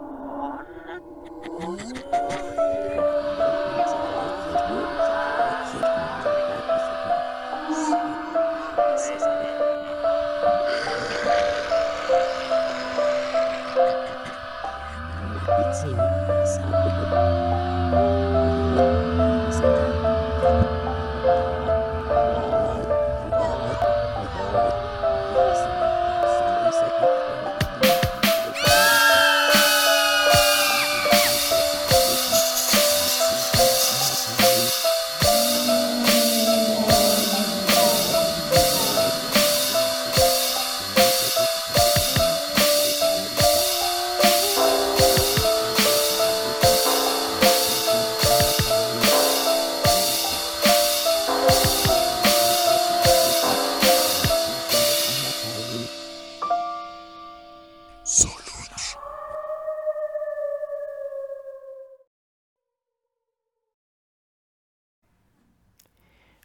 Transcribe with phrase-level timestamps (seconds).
[0.00, 0.58] Oh,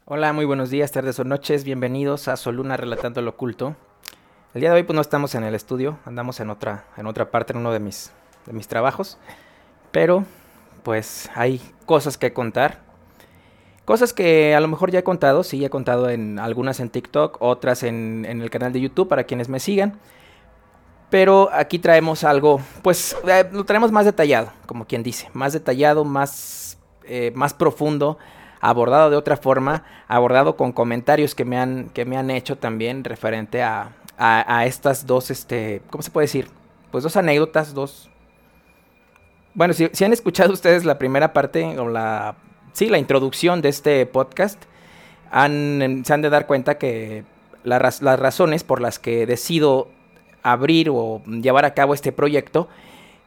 [0.10, 3.76] Hola, muy buenos días, tardes o noches, bienvenidos a Soluna Relatando lo Oculto.
[4.54, 7.30] El día de hoy pues no estamos en el estudio, andamos en otra, en otra
[7.30, 8.14] parte, en uno de mis,
[8.46, 9.18] de mis trabajos,
[9.92, 10.24] pero
[10.84, 12.80] pues hay cosas que contar.
[13.84, 17.42] Cosas que a lo mejor ya he contado, sí, he contado en algunas en TikTok,
[17.42, 20.00] otras en, el canal de YouTube para quienes me sigan.
[21.10, 26.06] Pero aquí traemos algo, pues eh, lo traemos más detallado, como quien dice, más detallado,
[26.06, 28.18] más, eh, más profundo
[28.60, 33.04] abordado de otra forma, abordado con comentarios que me han, que me han hecho también
[33.04, 36.50] referente a, a, estas dos, este, ¿cómo se puede decir?
[36.92, 38.10] Pues dos anécdotas, dos...
[39.54, 42.36] Bueno, si, han escuchado ustedes la primera parte o la...
[42.74, 44.62] Sí, la introducción de este podcast,
[45.32, 47.24] han, se han de dar cuenta que
[47.64, 49.90] las razones por las que decido
[50.44, 52.70] abrir o llevar a cabo este proyecto,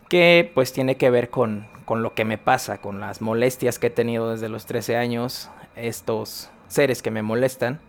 [0.09, 3.89] que pues tiene que ver con, con lo que me pasa, con las molestias que
[3.89, 7.81] he tenido desde los 13 años, estos seres que me molestan.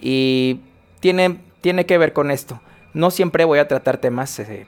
[0.00, 0.62] Y
[0.98, 2.60] tiene, tiene que ver con esto.
[2.92, 4.66] No siempre voy a tratar temas, eh,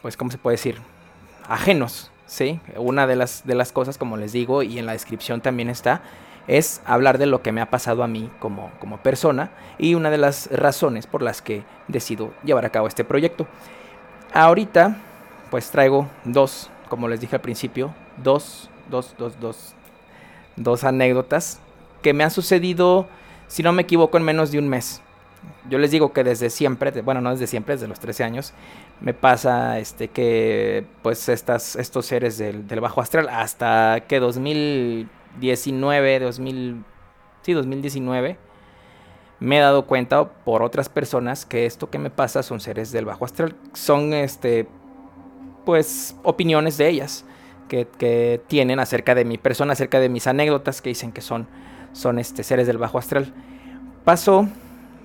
[0.00, 0.78] pues, ¿cómo se puede decir?
[1.46, 2.60] Ajenos, ¿sí?
[2.76, 6.00] Una de las, de las cosas, como les digo, y en la descripción también está,
[6.46, 10.08] es hablar de lo que me ha pasado a mí como, como persona y una
[10.08, 13.46] de las razones por las que decido llevar a cabo este proyecto.
[14.32, 14.96] Ahorita,
[15.50, 19.72] pues traigo dos como les dije al principio, dos, dos, dos, dos,
[20.56, 21.58] dos anécdotas
[22.02, 23.06] que me han sucedido,
[23.48, 25.00] si no me equivoco, en menos de un mes.
[25.70, 28.52] Yo les digo que desde siempre, bueno, no desde siempre, desde los 13 años,
[29.00, 36.20] me pasa este que pues estas, estos seres del, del bajo astral hasta que 2019,
[36.20, 36.84] 2000,
[37.40, 38.36] sí, 2019,
[39.40, 43.06] me he dado cuenta por otras personas que esto que me pasa son seres del
[43.06, 43.56] bajo astral.
[43.72, 44.68] Son este
[45.64, 47.24] pues opiniones de ellas
[47.98, 51.46] que, tienen acerca de mi persona, acerca de mis anécdotas que dicen que son,
[51.92, 53.32] son este, seres del bajo astral.
[54.04, 54.48] Pasó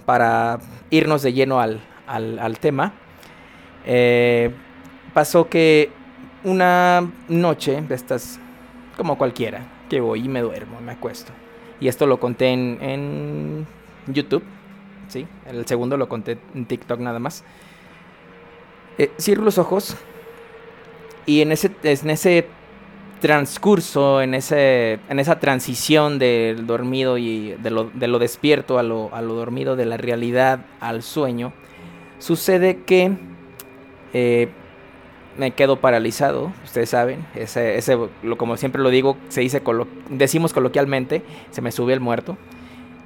[0.06, 0.60] para
[0.90, 1.80] irnos de lleno al,
[2.60, 2.94] tema.
[3.86, 4.52] Eh,
[5.14, 5.92] pasó que
[6.44, 8.40] una noche de estas,
[8.98, 11.32] como cualquiera, que voy y me duermo, me acuesto.
[11.80, 13.66] Y esto lo conté en,
[14.08, 14.44] YouTube,
[15.10, 15.28] ¿sí?
[15.46, 17.44] El segundo lo conté en TikTok nada más.
[18.98, 19.96] Eh, cierro los ojos
[21.28, 22.48] y en ese, en ese
[23.20, 28.84] transcurso, en, ese, en esa transición del dormido y de lo, de lo despierto a
[28.84, 31.52] lo, a lo, dormido, de la realidad al sueño,
[32.18, 33.12] sucede que
[34.14, 34.48] eh,
[35.38, 39.62] me quedo paralizado, ustedes saben, ese, ese, lo, como siempre lo digo, se dice,
[40.10, 42.38] decimos coloquialmente, se me sube el muerto.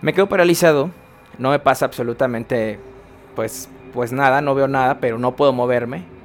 [0.01, 0.91] Me quedo paralizado,
[1.39, 2.79] no me pasa absolutamente,
[3.35, 6.20] pues, pues nada, no veo nada, pero no puedo moverme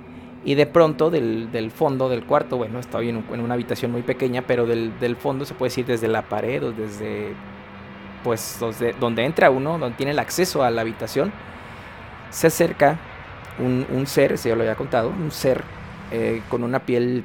[0.46, 4.42] y de pronto del, fondo del cuarto, bueno, estoy en, en una habitación muy pequeña,
[4.42, 7.32] pero del, fondo se puede decir desde la pared o desde,
[8.22, 8.60] pues,
[9.00, 11.32] donde, entra uno, donde tiene el acceso a la habitación,
[12.30, 12.96] se acerca
[13.58, 15.64] un, ser, si yo lo había contado, un ser
[16.12, 17.24] eh, con una piel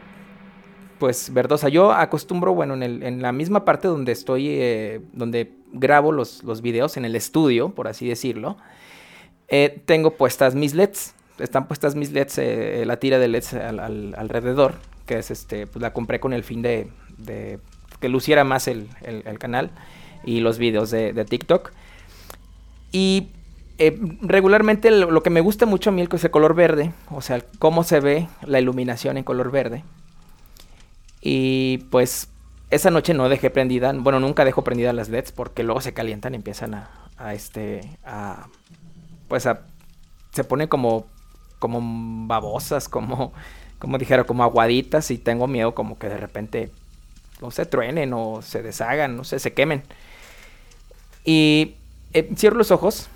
[0.98, 1.69] pues verdosa.
[1.69, 6.98] Yo acostumbro, bueno, en, la misma parte donde estoy, eh, donde grabo los, los videos,
[6.98, 8.57] en el estudio, por así decirlo,
[9.48, 14.76] eh, tengo puestas mis LEDs están puestas mis LEDs, eh, la tira de LEDs alrededor,
[15.06, 16.90] que es este, pues la compré con el fin de,
[18.00, 18.88] que luciera más el,
[19.40, 19.72] canal
[20.24, 21.72] y los videos de, TikTok.
[22.92, 23.30] Y
[23.78, 27.44] eh, regularmente lo, que me gusta mucho a mí es el color verde, o sea,
[27.60, 29.84] cómo se ve la iluminación en color verde.
[31.22, 32.30] Y pues
[32.70, 36.34] esa noche no dejé prendida, bueno, nunca dejo prendidas las LEDs porque luego se calientan
[36.34, 38.48] y empiezan a, a este, a,
[39.28, 39.62] pues a,
[40.32, 41.06] se pone como
[41.62, 43.34] como babosas, como,
[43.80, 46.72] como dijera, como aguaditas y tengo miedo como que de repente,
[47.40, 49.84] no se truenen o se deshagan, no sé, se quemen.
[51.24, 51.75] Y
[52.13, 53.10] eh, cierro los ojos,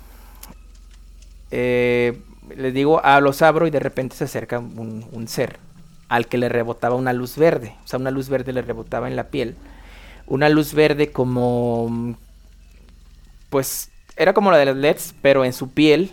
[1.50, 2.18] eh,
[2.56, 5.58] les digo, a los abro y de repente se acerca un, un ser
[6.08, 9.16] al que le rebotaba una luz verde, o sea, una luz verde le rebotaba en
[9.16, 9.56] la piel.
[10.28, 12.16] Una luz verde como,
[13.50, 16.12] pues, era como la de las LEDs, pero en su piel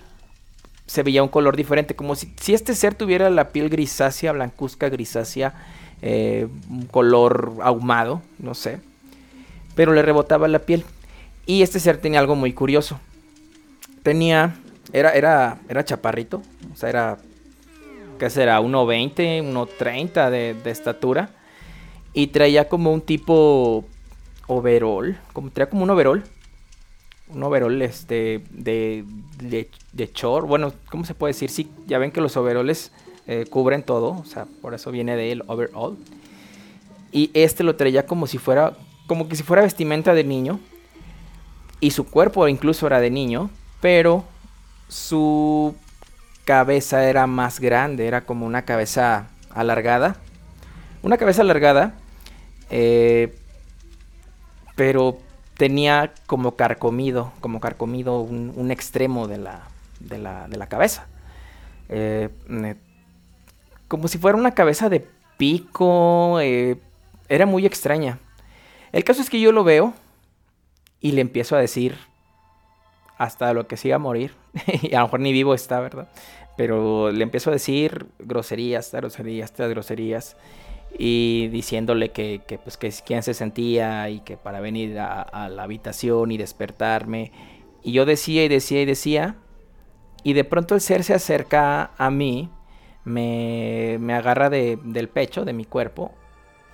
[0.93, 4.89] se veía un color diferente, como si, si este ser tuviera la piel grisácea, blancuzca,
[4.89, 5.55] grisácea,
[6.03, 8.79] eh, un color ahumado, no sé,
[9.73, 10.85] pero le rebotaba la piel.
[11.47, 12.99] Y este ser tenía algo muy curioso.
[14.03, 14.53] Tenía,
[14.91, 17.17] era, era, era chaparrito, o sea, era,
[18.19, 18.61] ¿qué será?
[18.61, 21.31] 1,20, 1,30 de, de estatura.
[22.13, 23.83] Y traía como un tipo
[24.45, 26.23] overall, como traía como un overall
[27.33, 29.05] un overall este, de,
[29.41, 30.45] de, de chor.
[30.45, 31.49] Bueno, ¿cómo se puede decir?
[31.49, 32.91] Sí, ya ven que los overoles
[33.27, 35.97] eh, cubren todo, o sea, por eso viene de él overall.
[37.11, 38.73] Y este lo traía como si fuera,
[39.07, 40.59] como que si fuera vestimenta de niño.
[41.79, 43.49] Y su cuerpo incluso era de niño,
[43.81, 44.23] pero
[44.87, 45.75] su
[46.45, 50.15] cabeza era más grande, era como una cabeza alargada.
[51.01, 51.95] Una cabeza alargada,
[52.69, 53.35] eh,
[54.75, 55.17] pero
[55.57, 59.67] tenía como carcomido, como carcomido un, extremo de la,
[59.99, 61.07] de la, cabeza.
[61.89, 62.29] Eh,
[63.87, 65.07] como si fuera una cabeza de
[65.37, 66.39] pico.
[66.41, 66.77] Eh,
[67.29, 68.19] era muy extraña.
[68.91, 69.93] El caso es que yo lo veo
[70.99, 71.97] y le empiezo a decir
[73.17, 74.33] hasta lo que siga a morir.
[74.81, 76.09] y a lo mejor ni vivo está, ¿verdad?
[76.57, 80.37] Pero le empiezo a decir groserías, groserías, groserías
[80.97, 85.63] y diciéndole que, que, pues, que quién se sentía y que para venir a, la
[85.63, 87.31] habitación y despertarme.
[87.81, 89.35] Y yo decía y decía y decía.
[90.23, 92.49] Y de pronto el ser se acerca a mí,
[93.03, 96.13] me, me agarra de, del pecho, de mi cuerpo,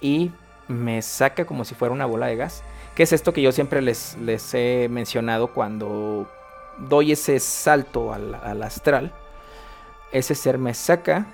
[0.01, 0.31] y
[0.67, 2.63] me saca como si fuera una bola de gas.
[2.95, 6.29] Que es esto que yo siempre les, les he mencionado cuando
[6.77, 9.13] doy ese salto al, al astral.
[10.11, 11.27] Ese ser me saca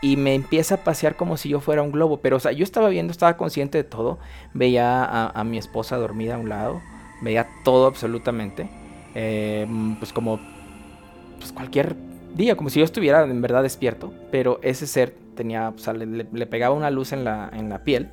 [0.00, 2.18] y me empieza a pasear como si yo fuera un globo.
[2.20, 4.18] Pero, o sea, yo estaba viendo, estaba consciente de todo.
[4.54, 6.80] Veía a, mi esposa dormida a un lado.
[7.20, 8.68] Veía todo absolutamente.
[9.14, 9.66] Eh,
[9.98, 10.38] pues como
[11.38, 11.96] pues cualquier
[12.34, 14.12] día, como si yo estuviera en verdad despierto.
[14.30, 18.10] Pero ese ser tenía, o sea, le, pegaba una luz en la, en la piel.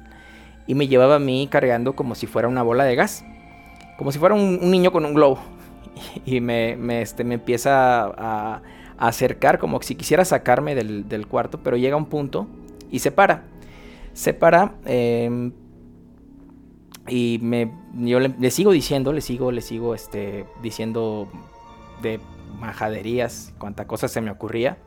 [0.68, 3.24] Y me llevaba a mí cargando como si fuera una bola de gas.
[3.98, 5.40] Como si fuera un, niño con un globo.
[6.26, 8.62] Y me, me, este, me empieza a
[8.98, 12.48] acercar, como si quisiera sacarme del, cuarto, pero llega un punto
[12.92, 13.44] y se para.
[14.14, 15.52] Se para em,
[17.08, 21.28] y me, yo le, sigo diciendo, le sigo, le sigo este, diciendo
[22.02, 22.20] de
[22.60, 24.78] majaderías, cuánta cosa se me ocurría.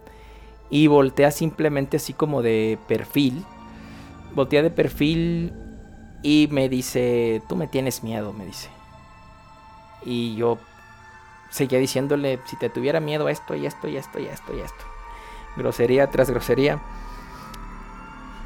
[0.70, 3.44] Y voltea simplemente así como de perfil.
[4.34, 5.52] Voltea de perfil
[6.22, 8.68] y me dice, tú me tienes miedo, me dice.
[10.04, 10.58] Y yo
[11.50, 14.84] seguía diciéndole, si te tuviera miedo esto y esto y esto y esto y esto.
[15.56, 16.80] Grosería tras grosería.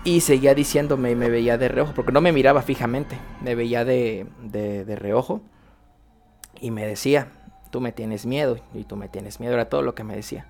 [0.04, 3.84] Y seguía diciéndome y me veía de reojo, porque no me miraba fijamente, me veía
[3.84, 5.42] de, de, reojo.
[6.60, 7.28] Y me decía,
[7.70, 10.48] tú me tienes miedo y tú me tienes miedo, era todo lo que me decía.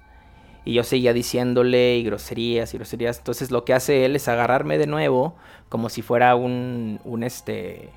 [0.65, 3.19] Y yo seguía diciéndole y groserías y groserías.
[3.19, 5.35] Entonces lo que hace él es agarrarme de nuevo
[5.69, 7.91] como si fuera un, un este,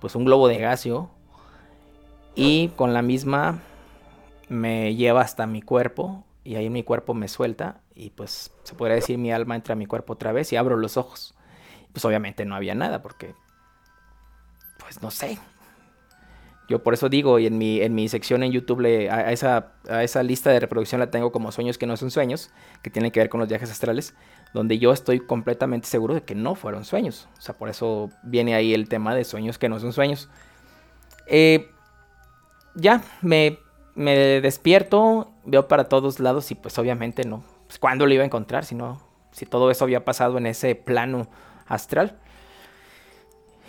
[0.00, 1.10] pues un globo de gasio.
[2.34, 3.60] Y con la misma
[4.48, 8.94] me lleva hasta mi cuerpo y ahí mi cuerpo me suelta y pues se podría
[8.94, 11.34] decir mi alma entra a mi cuerpo otra vez y abro los ojos.
[11.92, 13.34] Pues obviamente no había nada porque,
[14.78, 15.38] pues no sé.
[16.68, 19.74] Yo por eso digo, y en mi, en mi sección en YouTube le, a, esa,
[19.88, 22.50] a esa lista de reproducción la tengo como sueños que no son sueños,
[22.82, 24.14] que tienen que ver con los viajes astrales,
[24.52, 27.28] donde yo estoy completamente seguro de que no fueron sueños.
[27.38, 30.28] O sea, por eso viene ahí el tema de sueños que no son sueños.
[31.28, 31.70] Eh,
[32.74, 33.58] ya, me
[33.96, 37.42] me despierto, veo para todos lados y pues obviamente no.
[37.66, 39.00] Pues, ¿Cuándo lo iba a encontrar si no?
[39.32, 41.28] Si todo eso había pasado en ese plano
[41.66, 42.18] astral.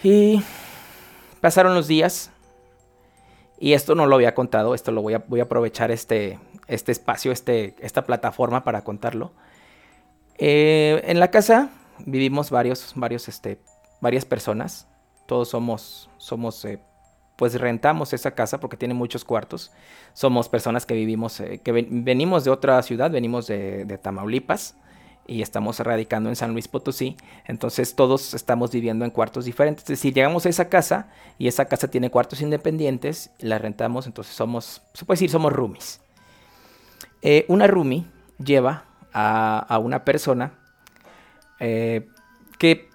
[0.03, 0.43] Y
[1.41, 2.31] pasaron los días.
[3.59, 4.75] Y esto no lo había contado.
[4.75, 9.31] Esto lo voy a, voy a aprovechar este, este espacio, este, esta plataforma para contarlo.
[10.37, 11.69] Eh, en la casa
[12.05, 13.59] vivimos varios, varios, este,
[14.01, 14.87] varias personas.
[15.25, 16.79] Todos somos, somos eh,
[17.37, 19.71] pues rentamos esa casa porque tiene muchos cuartos.
[20.13, 24.75] Somos personas que vivimos, eh, que venimos de otra ciudad, venimos de, Tamaulipas
[25.25, 27.15] y estamos radicando en San Luis Potosí.
[27.45, 29.83] Entonces todos estamos viviendo en cuartos diferentes.
[29.83, 34.35] Es decir, llegamos a esa casa y esa casa tiene cuartos independientes, la rentamos, entonces
[34.35, 36.01] somos, se puede decir, somos roomies.
[37.21, 38.05] Eh, una roomie
[38.43, 40.53] lleva a, a una persona
[41.59, 42.07] Eh,
[42.59, 42.89] que,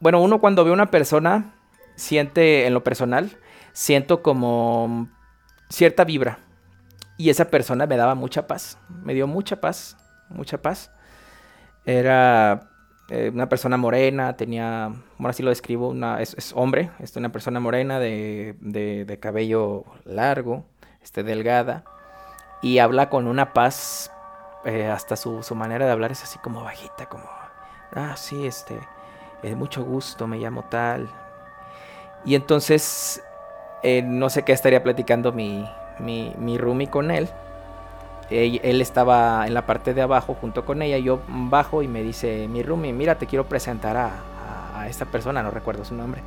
[0.00, 1.54] bueno, uno cuando ve a una persona,
[1.96, 3.30] siente, en lo personal,
[3.74, 5.08] siento como
[5.68, 6.38] cierta vibra.
[7.18, 9.98] Y esa persona me daba mucha paz, me dio mucha paz,
[10.30, 10.90] mucha paz.
[11.84, 12.70] Era
[13.10, 14.88] eh, una persona morena, tenía,
[15.18, 20.64] bueno, así lo describo, una, es, hombre, es una persona morena de, de, cabello largo,
[21.02, 21.84] este, delgada,
[22.62, 24.10] y habla con una paz,
[24.64, 27.28] eh, hasta su, su, manera de hablar es así como bajita, como,
[27.94, 28.78] ah, sí, este,
[29.42, 31.08] es mucho gusto, me llamo tal.
[32.24, 33.22] Y entonces,
[33.84, 37.28] eh, no sé qué estaría platicando mi, mi, mi con él.
[38.30, 40.96] Él, estaba en la parte de abajo junto con ella.
[40.96, 45.50] Yo bajo y me dice mi roomie, mira, te quiero presentar a, esta persona, no
[45.50, 46.22] recuerdo su nombre.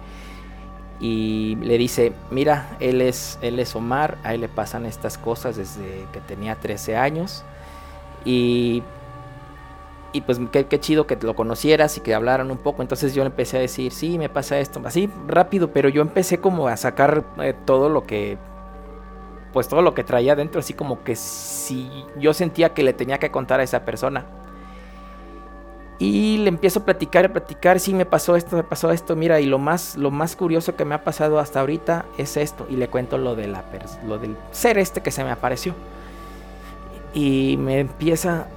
[1.00, 5.58] Y le dice, mira, él es, él es Omar, a él le pasan estas cosas
[5.58, 7.44] desde que tenía 13 años.
[8.24, 8.84] Y,
[10.14, 12.82] y pues qué, chido que lo conocieras y que hablaran un poco.
[12.82, 16.68] Entonces yo empecé a decir, sí, me pasa esto, así rápido, pero yo empecé como
[16.68, 18.38] a sacar eh, todo lo que
[19.54, 23.18] pues todo lo que traía dentro, así como que si yo sentía que le tenía
[23.18, 24.26] que contar a esa persona.
[26.00, 29.40] Y le empiezo a platicar, a platicar, sí me pasó esto, me pasó esto, mira,
[29.40, 32.76] y lo más, lo más curioso que me ha pasado hasta ahorita es esto, y
[32.76, 33.64] le cuento lo, de la
[34.06, 35.74] lo del ser este que se me apareció.
[37.16, 38.48] Y me empieza,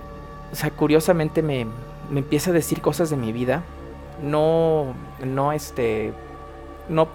[0.52, 1.66] o sea, curiosamente me,
[2.11, 3.62] me empieza a decir cosas de mi vida,
[4.23, 6.12] no, no, este,
[6.88, 7.09] no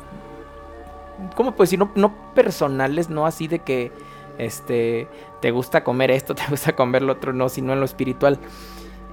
[1.36, 1.80] ¿cómo puedo decir?
[1.96, 3.92] No, personales, no así de que
[4.38, 5.08] este,
[5.42, 8.40] te gusta comer esto, te gusta comer lo otro, no, sino en lo espiritual.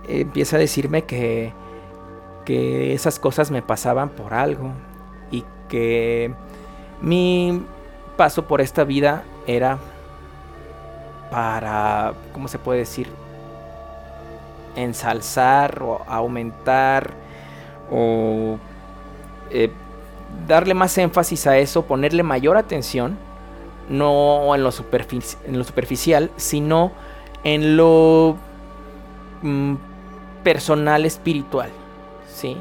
[0.08, 1.52] empieza a decirme que,
[2.44, 4.72] que esas cosas me pasaban por algo
[5.30, 6.34] y que
[7.00, 7.62] mi
[8.16, 9.78] paso por esta vida era
[11.30, 13.08] para, ¿cómo se puede decir?
[14.76, 17.10] Ensalzar o aumentar
[17.90, 18.58] o
[19.50, 19.70] eh,
[20.46, 23.18] darle más énfasis a eso, ponerle mayor atención,
[23.88, 26.92] no en lo, en lo superficial, sino
[27.44, 28.36] en lo
[29.42, 29.74] mm,
[30.42, 31.70] personal espiritual,
[32.26, 32.56] ¿sí?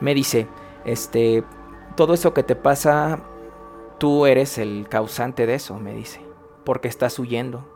[0.00, 0.48] Me dice,
[0.84, 1.44] este,
[1.96, 3.20] todo eso que te pasa,
[3.98, 6.20] tú eres el causante de eso, me dice,
[6.64, 7.73] porque estás huyendo.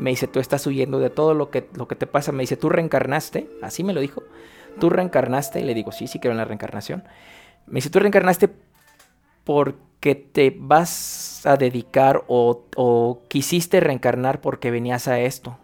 [0.00, 2.32] Me dice, tú estás huyendo de todo lo que, lo que te pasa.
[2.32, 4.22] Me dice, tú reencarnaste, así me lo dijo.
[4.78, 7.04] Tú reencarnaste, y le digo, sí, sí creo en la reencarnación.
[7.66, 8.48] Me dice, tú reencarnaste
[9.44, 15.58] porque te vas a dedicar o, quisiste reencarnar porque venías a esto,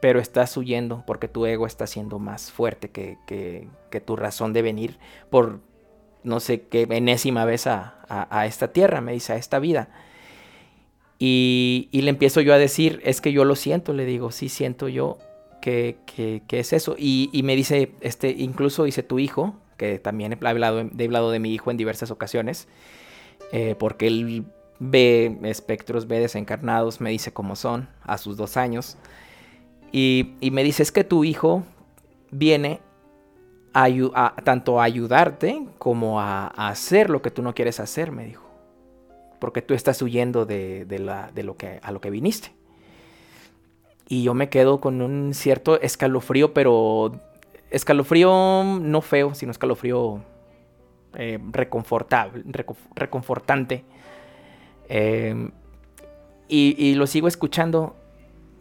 [0.00, 3.68] pero estás huyendo porque tu ego está siendo más fuerte que, que,
[4.00, 4.98] tu razón de venir
[5.30, 5.60] por
[6.22, 9.88] no sé qué enésima vez a, a, esta tierra, me dice, a esta vida.
[11.18, 14.88] Y, le empiezo yo a decir, es que yo lo siento, le digo, sí siento
[14.88, 15.18] yo
[15.62, 16.94] que, que, es eso.
[16.98, 21.30] Y, y, me dice, este, incluso dice tu hijo, que también he hablado, he hablado
[21.30, 22.68] de mi hijo en diversas ocasiones,
[23.52, 24.44] eh, porque él
[24.78, 28.96] ve espectros, ve desencarnados, me dice cómo son a sus dos años.
[29.92, 31.62] Y, me dice, es que tu hijo
[32.30, 32.80] viene
[33.72, 38.45] a, tanto a ayudarte como a, hacer lo que tú no quieres hacer, me dijo.
[39.38, 42.52] Porque tú estás huyendo de, la, de lo que, a lo que viniste.
[44.08, 47.12] Y yo me quedo con un cierto escalofrío, pero
[47.70, 50.22] escalofrío no feo, sino escalofrío
[51.14, 52.44] eh, reconfortable,
[52.94, 53.84] reconfortante.
[54.88, 55.50] Em,
[56.48, 57.96] y, lo sigo escuchando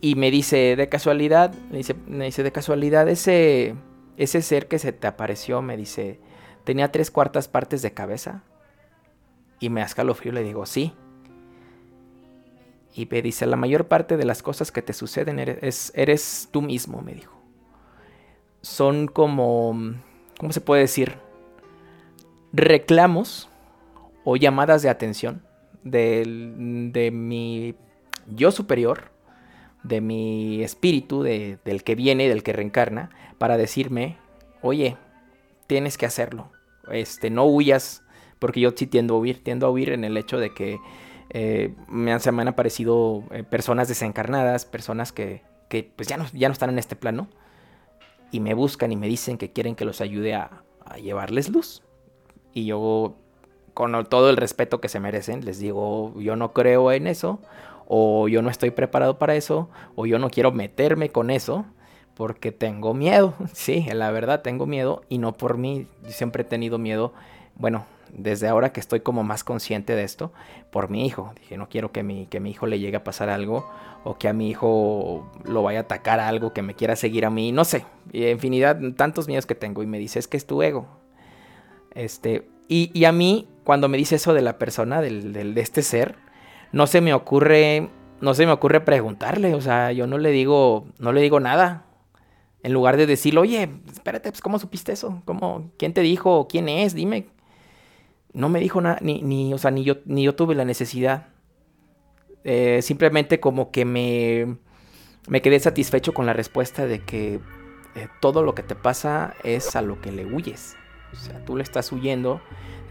[0.01, 3.75] y me dice, de casualidad, me dice, me dice, de casualidad, ese,
[4.17, 6.19] ese ser que se te apareció, me dice,
[6.63, 8.43] tenía tres cuartas partes de cabeza.
[9.59, 10.93] Y me escalofrío y le digo, sí.
[12.93, 17.01] Y me dice, la mayor parte de las cosas que te suceden eres, tú mismo,
[17.01, 17.33] me dijo.
[18.61, 19.95] Son como,
[20.39, 21.17] ¿cómo se puede decir?
[22.55, 23.49] reclamos
[24.23, 25.43] o llamadas de atención
[25.83, 27.75] de mi
[28.33, 29.11] yo superior,
[29.83, 34.17] de mi espíritu, del que viene, del que reencarna, para decirme,
[34.61, 34.97] oye,
[35.67, 36.51] tienes que hacerlo,
[36.89, 38.03] este, no huyas,
[38.39, 40.79] porque yo sí tiendo a huir, tiendo a huir en el hecho de que
[41.29, 45.41] eh, me, se me han aparecido eh, personas desencarnadas, personas que,
[45.95, 47.27] pues ya no, ya no están en este plano,
[48.31, 50.63] y me buscan y me dicen que quieren que los ayude a
[51.01, 51.81] llevarles luz.
[52.55, 53.15] Y yo,
[53.73, 57.41] con todo el respeto que se merecen, les digo, yo no creo en eso,
[57.87, 61.65] o yo no estoy preparado para eso, o yo no quiero meterme con eso,
[62.15, 63.33] porque tengo miedo.
[63.53, 67.13] Sí, la verdad tengo miedo, y no por mí, yo siempre he tenido miedo
[67.55, 70.31] bueno, desde ahora que estoy como más consciente de esto,
[70.71, 71.33] por mi hijo.
[71.39, 73.69] Dije, no quiero que mi, que mi hijo le llegue a pasar algo
[74.03, 77.29] o que a mi hijo lo vaya a atacar algo, que me quiera seguir a
[77.29, 80.61] mí, no sé, infinidad, tantos miedos que tengo y me dice, es que es tu
[80.61, 80.87] ego.
[81.95, 86.15] Este, y, a mí, cuando me dice eso de la persona, del, de este ser,
[86.71, 87.89] no se me ocurre,
[88.21, 91.85] no se me ocurre preguntarle, o sea, yo no le digo, no le digo nada.
[92.63, 95.21] En lugar de decirle, oye, espérate, pues, ¿cómo supiste eso?
[95.25, 96.47] ¿Cómo, ¿Quién te dijo?
[96.47, 96.95] ¿Quién es?
[96.95, 97.27] Dime.
[98.35, 101.29] No me dijo nada, ni, ni, o sea, ni yo, ni yo tuve la necesidad.
[102.43, 104.57] Eh, simplemente como que me,
[105.29, 107.39] me quedé satisfecho con la respuesta de que
[107.95, 110.75] eh, todo lo que te pasa es a lo que le huyes.
[111.13, 112.41] O sea, tú le estás huyendo.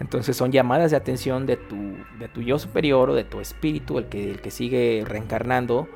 [0.01, 3.99] Entonces son llamadas de atención de tu, de tu yo superior o de tu espíritu,
[3.99, 5.89] el que, el que sigue reencarnando,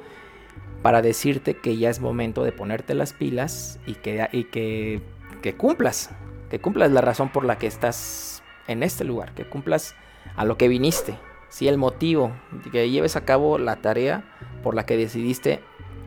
[0.82, 5.00] para decirte que ya es momento de ponerte las pilas y que, y que,
[5.40, 6.10] que cumplas.
[6.50, 8.37] Que cumplas la razón por la que estás
[8.68, 9.34] en este lugar.
[9.34, 9.96] Que cumplas
[10.36, 11.16] a lo que viniste.
[11.48, 12.32] Si el motivo,
[12.70, 14.24] que lleves a cabo la tarea
[14.62, 15.60] por la que decidiste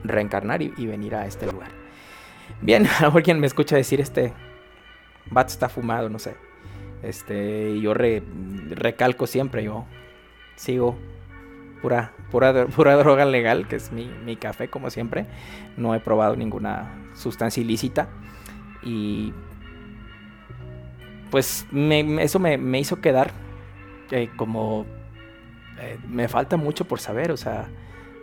[0.04, 1.72] reencarnar y, venir a este lugar.
[2.62, 4.34] Bien, alguien me escucha decir este,
[5.30, 6.36] Bat está fumado, no sé.
[7.04, 9.86] Este, yo recalco siempre, yo
[10.56, 10.96] sigo
[11.82, 15.26] pura, pura, pura droga legal, que es mi, café como siempre.
[15.78, 18.10] No he probado ninguna sustancia ilícita.
[18.84, 19.34] Y
[21.32, 23.32] pues eso me, hizo quedar
[24.12, 24.86] eh, como...
[25.80, 27.68] Eh, me falta mucho por saber, o sea,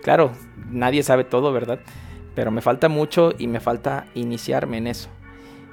[0.02, 0.30] claro,
[0.70, 1.80] nadie sabe todo, ¿verdad?
[2.36, 5.08] Pero me falta mucho y me falta iniciarme en eso.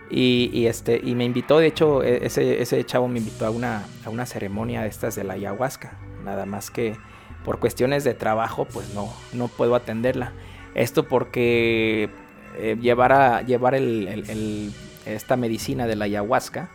[0.10, 3.84] Y, este, y me invitó, de hecho, e, ese, ese chavo me invitó a una,
[4.06, 5.98] a una ceremonia de estas de la ayahuasca.
[6.24, 6.96] Nada más que
[7.44, 10.34] por cuestiones de trabajo, pues no, no puedo atenderla.
[10.74, 12.10] Esto porque
[12.58, 14.74] eh, llevar, a, llevar el,
[15.06, 16.70] esta medicina de la ayahuasca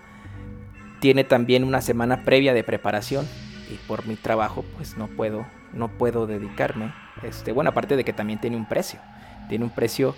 [1.00, 3.26] tiene también una semana previa de preparación.
[3.70, 6.92] Y por mi trabajo, pues no puedo, no puedo dedicarme.
[7.22, 9.00] Este, bueno, aparte de que también tiene un precio.
[9.48, 10.14] Tiene un precio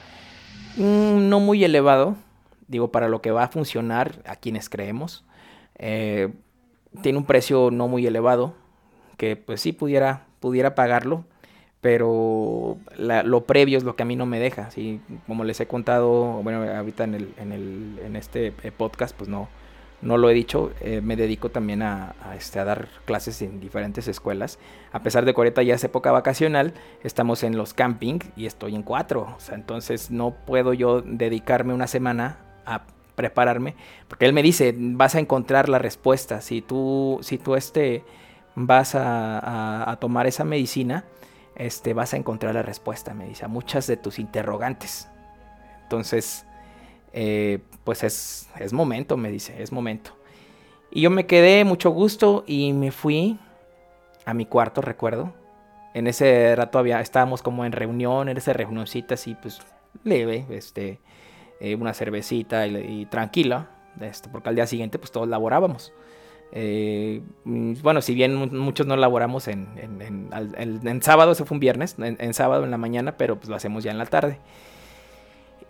[0.76, 2.16] mm, no muy elevado
[2.72, 5.24] digo, para lo que va a funcionar a quienes creemos.
[5.78, 6.32] Eh,
[7.02, 8.54] tiene un precio no muy elevado,
[9.18, 11.24] que pues sí pudiera, pudiera pagarlo,
[11.80, 14.70] pero lo previo es lo que a mí no me deja.
[15.26, 19.28] Como les he contado, bueno, ahorita en, el, en, el, en este eh, podcast, pues
[19.28, 19.48] no,
[20.02, 24.08] no lo he dicho, eh, me dedico también a, este, a dar clases en diferentes
[24.08, 24.58] escuelas.
[24.92, 28.74] A pesar de que ahorita ya es época vacacional, estamos en los camping y estoy
[28.74, 29.32] en cuatro.
[29.36, 32.82] O sea, entonces no puedo yo dedicarme una semana a
[33.14, 33.76] prepararme,
[34.08, 38.04] porque él me dice, vas a encontrar la respuesta, si tú, si tú este,
[38.54, 41.04] vas a, tomar esa medicina,
[41.54, 45.08] este, vas a encontrar la respuesta, me dice, a muchas de tus interrogantes.
[45.82, 46.46] Entonces,
[47.12, 50.12] eh, pues es, es momento, me dice, es momento.
[50.90, 53.38] Y yo me quedé mucho gusto y me fui
[54.24, 55.32] a mi cuarto, recuerdo.
[55.94, 59.60] En ese rato había, estábamos como en reunión, en esa reunioncita así, pues
[60.04, 61.00] leve, este,
[61.60, 63.68] eh, una cervecita y, tranquila,
[64.00, 65.92] este, porque al día siguiente pues todos laborábamos.
[66.54, 71.96] Eh, mm, bueno, si bien muchos no laboramos en, en, sábado, eso fue un viernes,
[71.98, 74.38] en, sábado en la mañana, pero pues lo hacemos ya en la tarde.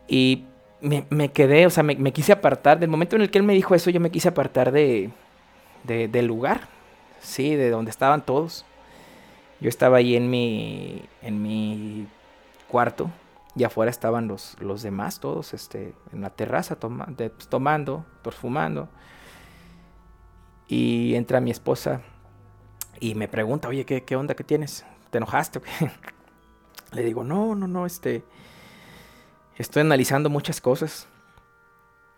[0.09, 0.47] Y
[0.83, 3.75] me, quedé, o sea, me, quise apartar, del momento en el que él me dijo
[3.75, 5.11] eso, yo me quise apartar de,
[5.85, 6.69] del lugar,
[7.21, 8.67] sí, de donde estaban todos.
[9.61, 12.09] Yo estaba ahí en mi, en mi
[12.67, 13.11] cuarto,
[13.55, 18.05] y afuera estaban los, los demás, todos este, en la terraza pues, tomando,
[18.41, 18.89] fumando.
[20.67, 22.01] Y entra mi esposa
[22.99, 24.85] y me pregunta, oye, ¿qué, qué onda que tienes?
[25.11, 25.61] ¿Te enojaste?
[26.93, 28.25] Le digo, no, no, no, este,
[29.59, 31.09] estoy analizando muchas cosas.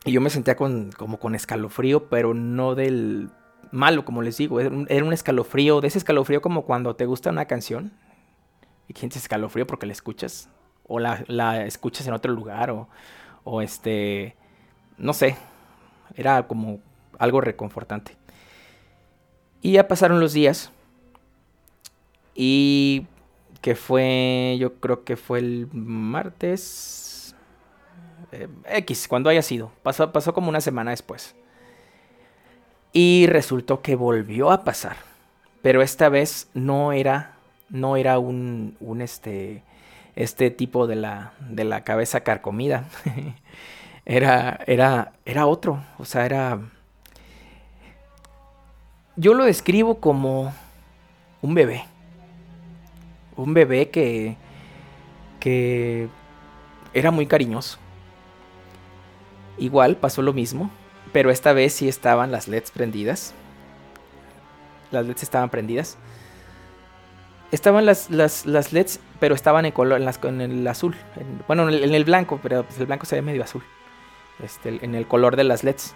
[0.04, 3.30] Y yo me sentía con, como con escalofrío, pero no del
[3.70, 4.60] malo, como les digo.
[4.60, 7.92] Era un, escalofrío, de ese escalofrío como cuando te gusta una canción
[8.86, 10.48] y sientes escalofrío porque la escuchas
[10.86, 12.88] o la, escuchas en otro lugar o,
[13.44, 14.36] o este,
[14.98, 15.36] no sé,
[16.14, 16.80] era como
[17.18, 18.16] algo reconfortante.
[19.62, 20.70] Y ya pasaron los días
[22.34, 23.06] y
[23.62, 27.13] que fue, yo creo que fue el martes
[28.34, 31.36] eh, X, cuando haya sido, pasó, pasó como una semana después.
[32.92, 34.96] Y resultó que volvió a pasar,
[35.62, 37.36] pero esta vez no era,
[37.70, 39.62] no era un, un este,
[40.16, 42.84] este tipo de la, de la cabeza carcomida.
[44.04, 46.60] era, era, era otro, o sea, era...
[49.16, 50.52] Yo lo describo como
[51.40, 51.84] un bebé.
[53.36, 54.36] Un bebé que,
[55.38, 56.08] que
[56.92, 57.78] era muy cariñoso.
[59.58, 60.70] Igual pasó lo mismo,
[61.12, 63.34] pero esta vez sí estaban las LEDs prendidas.
[64.90, 65.96] las LEDs estaban prendidas.
[67.52, 70.96] Estaban las, las, las LEDs, pero estaban en, color, en, en el azul.
[71.46, 73.62] bueno, en el, blanco, pero pues el blanco se ve medio azul.
[74.42, 75.94] Este, en el color de las LEDs.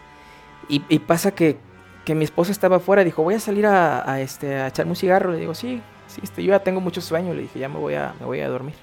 [0.68, 1.56] Y, pasa que,
[2.04, 5.32] que, mi esposa estaba afuera, dijo, voy a salir a, este, a echarme un cigarro.
[5.32, 7.34] Le digo, sí, sí, este, yo ya tengo mucho sueño.
[7.34, 8.74] Le dije, ya me voy a, me voy a dormir.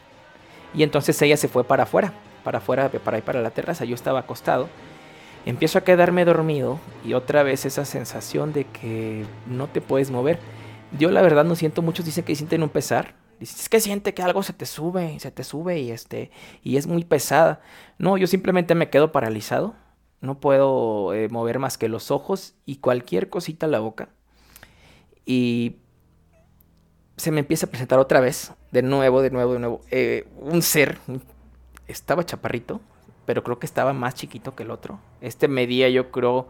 [0.74, 2.12] Y entonces ella se fue para afuera,
[2.46, 3.84] para afuera, para ir para la terraza.
[3.84, 4.70] Yo estaba acostado.
[5.46, 10.40] Empiezo a quedarme dormido y otra vez esa sensación de que no te puedes mover.
[10.98, 13.16] Yo la verdad no siento, muchos dicen que sienten un pesar.
[13.40, 16.32] Dices, es que siente que algo se te sube, se te sube y este
[16.64, 17.62] y es muy pesada.
[17.98, 19.76] No, yo simplemente me quedo paralizado.
[20.22, 24.10] No puedo eh, mover más que los ojos y cualquier cosita en la boca.
[25.26, 25.78] Y
[27.18, 30.62] se me empieza a presentar otra vez, de nuevo, de nuevo, de nuevo, eh, un
[30.62, 30.98] ser.
[31.88, 32.82] Estaba chaparrito,
[33.26, 35.00] pero creo que estaba más chiquito que el otro.
[35.22, 36.48] Este medía, yo creo,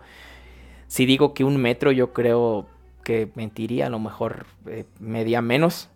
[0.88, 2.68] si digo que un metro, yo creo
[3.04, 5.90] que mentiría, a lo mejor eh, medía menos.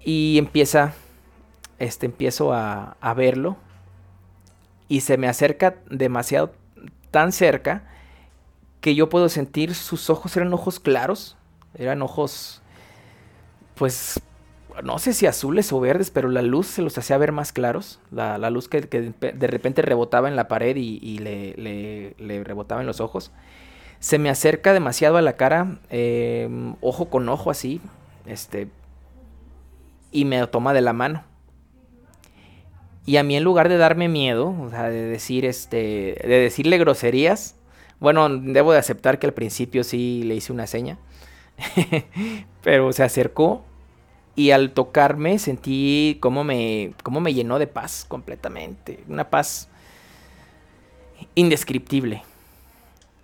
[0.00, 0.94] Y empieza,
[1.78, 3.56] este, empiezo a, a verlo
[4.88, 6.52] y se me acerca demasiado,
[7.10, 7.84] tan cerca,
[8.80, 11.36] que yo puedo sentir sus ojos, eran ojos claros,
[11.74, 12.62] eran ojos,
[13.74, 14.20] pues,
[14.82, 18.00] no sé si azules o verdes, pero la luz se los hacía ver más claros,
[18.10, 23.32] la, luz que, de repente rebotaba en la pared y, le, rebotaba en los ojos
[23.98, 27.80] se me acerca demasiado a la cara, em, ojo con ojo así,
[28.26, 28.68] este,
[30.12, 31.24] y me toma de la mano.
[33.04, 36.78] Y a mí en lugar de darme miedo, o sea, de decir, este, de decirle
[36.78, 37.56] groserías,
[38.00, 40.98] bueno, debo de aceptar que al principio sí le hice una seña,
[42.62, 43.64] pero se acercó
[44.36, 49.68] y al tocarme sentí cómo me, cómo me llenó de paz completamente, una paz
[51.34, 52.22] indescriptible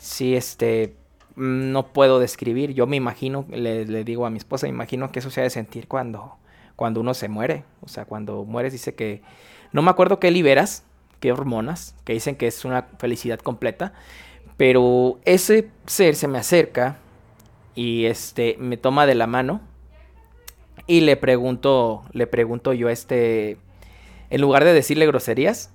[0.03, 0.95] sí, este,
[1.37, 2.75] no puedo describir.
[2.75, 5.51] Yo me imagino, le, digo a mi esposa, me imagino que eso se ha de
[5.51, 6.37] sentir cuando,
[6.77, 7.65] cuando uno se muere.
[7.81, 9.23] O sea, cuando mueres dice que,
[9.71, 10.85] no me acuerdo qué liberas,
[11.21, 13.93] qué hormonas, que dicen que es una felicidad completa.
[14.57, 16.99] Pero ese ser se me acerca
[17.75, 19.61] y este, me toma de la mano
[20.93, 23.57] y le pregunto, le pregunto yo, este,
[24.29, 25.73] en lugar de decirle groserías,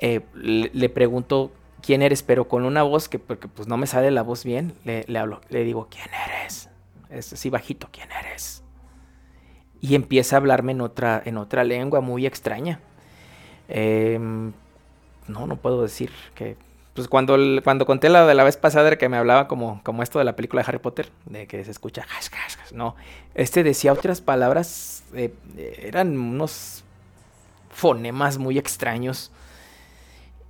[0.00, 4.10] eh, le pregunto quién eres, pero con una voz que porque pues no me sale
[4.10, 6.68] la voz bien, le, hablo, le digo, ¿quién eres?
[7.10, 8.64] Es así bajito, ¿quién eres?
[9.80, 12.80] Y empieza a hablarme en otra, en otra lengua muy extraña.
[13.68, 14.52] Em,
[15.28, 16.56] no, no puedo decir que...
[16.96, 20.18] Pues cuando, cuando conté la de la vez pasada que me hablaba como, como esto
[20.18, 22.04] de la película de Harry Potter, de que se escucha,
[22.72, 22.96] no,
[23.34, 26.82] este decía otras palabras, eh, eran unos
[27.70, 29.30] fonemas muy extraños.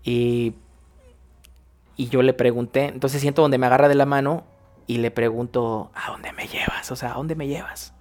[0.03, 0.55] Y
[1.97, 4.45] y yo le pregunté, entonces siento donde me agarra de la mano
[4.87, 6.91] y le pregunto, ¿a dónde me llevas?
[6.93, 7.95] O sea, ¿a dónde me llevas?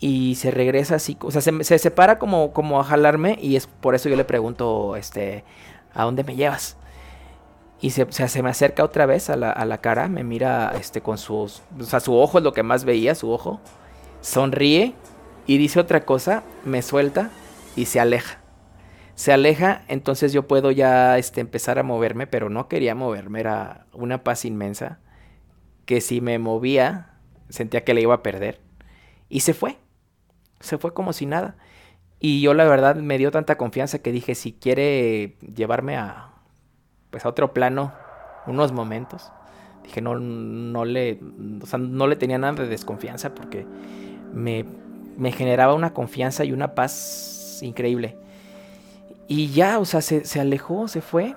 [0.00, 3.94] Y se regresa así, o sea, se, separa como, como a jalarme y es por
[3.94, 5.44] eso yo le pregunto, este,
[5.92, 6.77] ¿a dónde me llevas?
[7.80, 11.00] Y se, se me acerca otra vez a la, a la, cara, me mira este,
[11.00, 13.60] con sus, o sea, su ojo es lo que más veía, su ojo,
[14.20, 14.94] sonríe
[15.46, 17.30] y dice otra cosa, me suelta
[17.76, 18.40] y se aleja
[19.18, 23.86] se aleja, entonces yo puedo ya este, empezar a moverme, pero no quería moverme, era
[23.92, 25.00] una paz inmensa,
[25.86, 28.60] que si me movía, sentía que le iba a perder.
[29.28, 29.76] Y se fue,
[30.60, 31.56] se fue como si nada.
[32.20, 36.27] Y yo la verdad me dio tanta confianza que dije, si quiere llevarme a,
[37.10, 37.92] pues a otro plano
[38.46, 39.30] unos momentos,
[39.84, 41.20] dije, no, no le,
[41.62, 43.66] o sea, no le tenía nada de desconfianza porque
[44.32, 44.64] me,
[45.16, 48.16] me generaba una confianza y una paz increíble.
[49.26, 51.34] Y ya, o sea, se, alejó, se fue.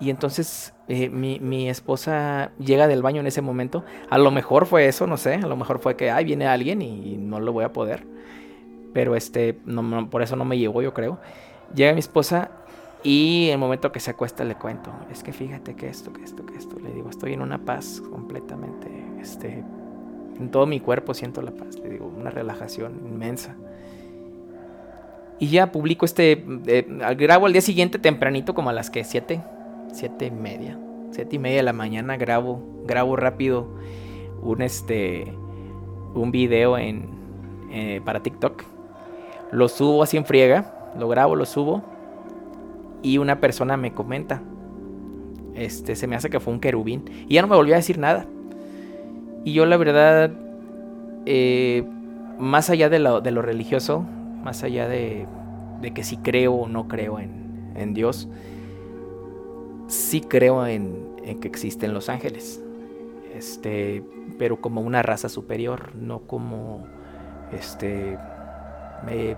[0.00, 3.84] Y entonces eh, mi, esposa llega del baño en ese momento.
[4.10, 5.34] A lo mejor fue eso, no sé.
[5.34, 8.04] A lo mejor fue que, ay, viene alguien y no lo voy a poder.
[8.92, 11.20] Pero este, no, por eso no me llegó, yo creo.
[11.74, 12.50] Llega mi esposa
[13.06, 14.90] y el momento que se acuesta le cuento.
[15.12, 16.76] Es que fíjate que esto, que esto, que esto.
[16.80, 18.88] Le digo, estoy en una paz completamente.
[19.20, 19.62] Este,
[20.40, 21.78] en todo mi cuerpo siento la paz.
[21.78, 23.54] Le digo, una relajación inmensa.
[25.38, 26.44] Y ya publico este.
[26.66, 26.84] Eh,
[27.16, 29.40] grabo al día siguiente tempranito, como a las que 7,
[29.92, 30.76] siete y media.
[31.12, 33.68] Siete y media de la mañana grabo, grabo rápido
[34.42, 35.32] un este.
[36.12, 37.08] un video en.
[37.70, 38.64] Eh, para TikTok.
[39.52, 40.90] Lo subo así en friega.
[40.98, 41.94] Lo grabo, lo subo.
[43.02, 44.42] Y una persona me comenta.
[45.54, 47.04] Este, se me hace que fue un querubín.
[47.28, 48.26] Y ya no me volvió a decir nada.
[49.44, 50.32] Y yo la verdad.
[51.24, 51.84] Eh,
[52.38, 54.04] más allá de lo, de lo religioso,
[54.42, 55.26] más allá de,
[55.94, 58.28] que si creo o no creo en, Dios,
[59.86, 62.62] sí creo en, que existen los ángeles.
[63.34, 64.02] este,
[64.38, 66.86] pero como una raza superior, no como,
[67.52, 68.18] este,
[69.04, 69.36] me,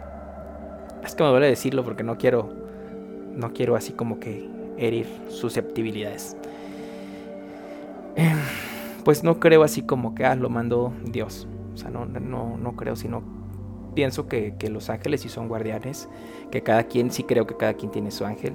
[1.05, 2.51] es que me duele decirlo porque no quiero,
[3.39, 4.47] no quiero así como que
[4.77, 6.37] herir susceptibilidades.
[8.17, 8.37] Em,
[9.05, 11.47] pues no creo así como que, ah, lo mandó Dios.
[11.73, 13.23] O sea, no, no, no creo, sino
[13.95, 16.09] pienso que, los ángeles sí son guardianes,
[16.51, 18.55] que cada quien, sí creo que cada quien tiene su ángel.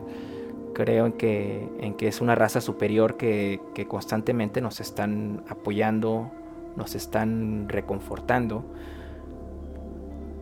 [0.73, 6.29] Creo en que, en que es una raza superior que, que constantemente nos están apoyando,
[6.75, 8.65] nos están reconfortando.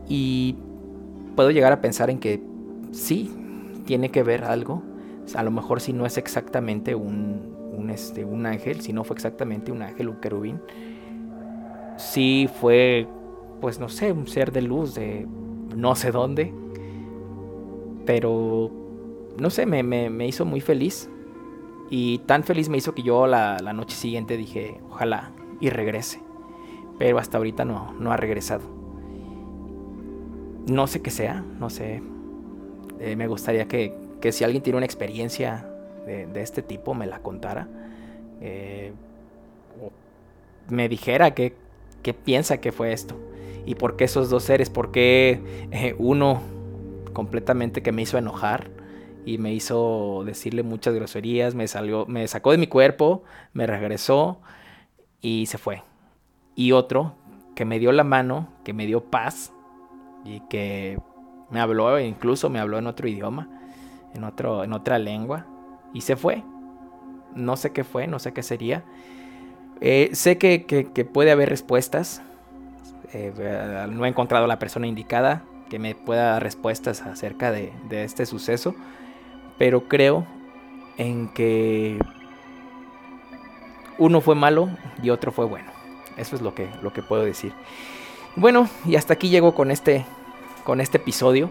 [0.08, 0.56] Y
[1.36, 2.42] puedo llegar a pensar en que
[2.90, 3.30] sí,
[3.84, 4.82] tiene que ver algo.
[5.34, 9.14] A lo mejor si no es exactamente un, un, este, un ángel, si no fue
[9.14, 10.60] exactamente un ángel, un querubín.
[11.96, 13.06] Sí fue
[13.62, 15.24] pues no sé, un ser de luz de
[15.76, 16.52] no sé dónde.
[18.04, 18.72] Pero,
[19.38, 21.08] no sé, me, hizo muy feliz.
[21.88, 26.20] Y tan feliz me hizo que yo la, noche siguiente dije, ojalá y regrese.
[26.98, 28.64] Pero hasta ahorita no, no ha regresado.
[30.66, 32.02] No sé qué sea, no sé.
[33.02, 33.92] Eh, me gustaría que,
[34.30, 35.66] si alguien tiene una experiencia
[36.06, 37.66] de, este tipo me la contara.
[38.40, 38.92] Eh,
[40.68, 41.54] me dijera qué
[42.24, 43.16] piensa que fue esto
[43.66, 46.40] y por qué esos dos seres, por qué eh, uno
[47.12, 48.70] completamente que me hizo enojar
[49.24, 54.40] y me hizo decirle muchas groserías, me salió, me sacó de mi cuerpo, me regresó
[55.20, 55.82] y se fue.
[56.54, 57.14] Y otro
[57.54, 59.52] que me dio la mano, que me dio paz
[60.24, 60.98] y que
[61.52, 63.48] me habló, incluso me habló en otro idioma,
[64.14, 65.46] en, otro, en otra lengua
[65.92, 66.42] y se fue.
[67.34, 68.82] No sé qué fue, no sé qué sería.
[69.80, 72.22] Eh, sé que, que puede haber respuestas,
[73.14, 78.26] eh, no he encontrado la persona indicada que me pueda dar respuestas acerca de, este
[78.26, 78.74] suceso,
[79.58, 80.26] pero creo
[80.96, 81.98] en que
[83.98, 84.70] uno fue malo
[85.02, 85.70] y otro fue bueno.
[86.16, 87.52] Eso es lo que, lo que puedo decir.
[88.36, 90.04] Bueno, y hasta aquí llego con este,
[90.64, 91.50] con este episodio.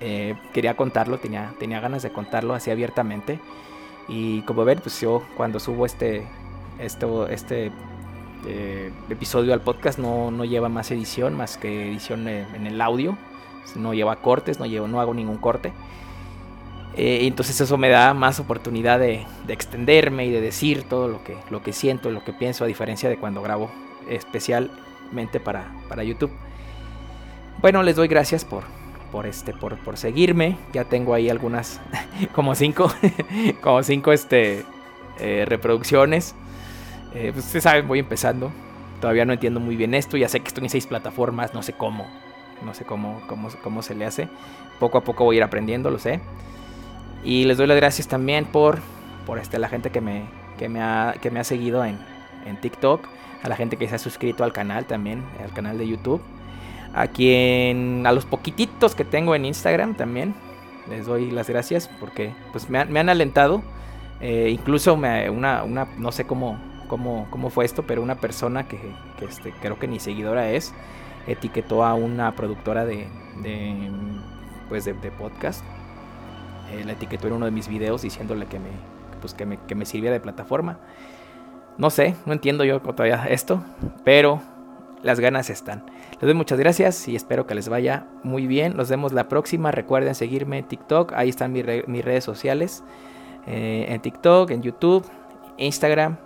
[0.00, 3.40] Eh, quería contarlo, tenía, tenía ganas de contarlo así abiertamente.
[4.08, 6.26] Y como ven, pues yo cuando subo este,
[6.78, 7.72] este este
[9.08, 13.16] episodio al podcast no, no, lleva más edición, más que edición en el audio.
[13.76, 15.72] No lleva cortes, no, llevo, no hago ningún corte.
[16.96, 21.36] Eh, entonces eso me da más oportunidad de, extenderme y de decir todo lo que,
[21.50, 23.70] lo que siento, lo que pienso, a diferencia de cuando grabo
[24.08, 26.30] especialmente para, para YouTube.
[27.64, 28.64] Bueno, les doy gracias por,
[29.10, 30.58] por, este, por, por seguirme.
[30.74, 31.80] Ya tengo ahí algunas,
[32.34, 32.92] como cinco,
[33.62, 34.66] como cinco este,
[35.18, 36.34] eh, reproducciones.
[37.14, 38.52] Eh, pues ustedes saben, voy empezando.
[39.00, 40.18] Todavía no entiendo muy bien esto.
[40.18, 42.06] Ya sé que estoy en seis plataformas, no sé cómo.
[42.62, 44.28] No sé cómo, cómo, cómo se le hace.
[44.78, 46.20] Poco a poco voy a ir aprendiendo, lo sé.
[47.24, 48.80] Y les doy las gracias también por,
[49.24, 50.26] por este, la gente que me,
[50.58, 51.98] que me, ha, que me ha seguido en,
[52.44, 53.08] en TikTok.
[53.42, 56.20] A la gente que se ha suscrito al canal también, al canal de YouTube.
[56.94, 60.34] A quien, a los poquititos que tengo en Instagram también.
[60.88, 63.62] Les doy las gracias porque pues me, han, me han alentado.
[64.20, 68.68] Eh, incluso me, una, una, no sé cómo, cómo, cómo fue esto, pero una persona
[68.68, 68.78] que,
[69.18, 70.72] que este, creo que ni seguidora es,
[71.26, 73.08] etiquetó a una productora de,
[73.42, 73.90] de
[74.68, 75.64] pues de, podcast.
[76.70, 78.70] Eh, la etiquetó en uno de mis videos diciéndole que me,
[79.20, 80.78] pues que me, que me sirvía de plataforma.
[81.76, 83.62] No sé, no entiendo yo todavía esto,
[84.04, 84.40] pero
[85.04, 85.84] las ganas están.
[86.12, 88.74] Les doy muchas gracias y espero que les vaya muy bien.
[88.74, 89.70] Nos vemos la próxima.
[89.70, 91.12] Recuerden seguirme en TikTok.
[91.12, 92.82] Ahí están mis, redes sociales.
[93.46, 95.04] Eh, en TikTok, en YouTube,
[95.58, 96.16] Instagram.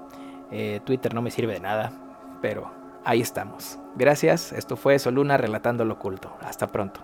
[0.53, 1.91] Eh, Twitter no me sirve de nada,
[2.41, 2.71] pero
[3.05, 3.81] ahí estamos.
[3.97, 6.37] Gracias, esto fue Soluna relatando lo oculto.
[6.41, 7.01] Hasta pronto.